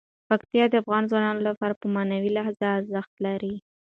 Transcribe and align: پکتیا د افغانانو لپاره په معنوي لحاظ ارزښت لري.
پکتیا 0.29 0.65
د 0.69 0.73
افغانانو 0.81 1.41
لپاره 1.47 1.73
په 1.81 1.85
معنوي 1.95 2.31
لحاظ 2.37 2.55
ارزښت 2.75 3.13
لري. 3.25 3.55